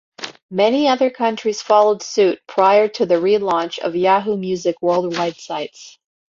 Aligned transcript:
Many 0.49 0.87
other 0.87 1.11
countries 1.11 1.61
followed 1.61 2.01
suit 2.01 2.39
prior 2.47 2.87
to 2.87 3.05
the 3.05 3.21
relaunch 3.21 3.77
of 3.77 3.95
Yahoo 3.95 4.35
Music 4.35 4.77
worldwide 4.81 5.39
sites. 5.39 5.99